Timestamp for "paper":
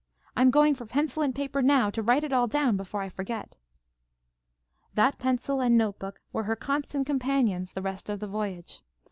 1.35-1.61